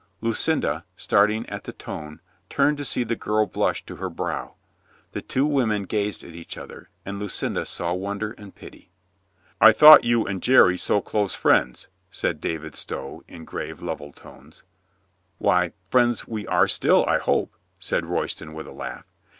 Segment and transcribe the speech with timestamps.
[0.19, 4.55] Lucinda, starting at the tone, turned to see the girl blush to her brow.
[5.11, 8.89] The two women gazed at each other, and Lucinda saw wonder and pity.
[9.61, 14.63] "I thought you and Jerry so close friends," said David Stow in grave, level tones.
[15.37, 19.05] "Why, friends we are still, I hope," said Roy ston with a laugh.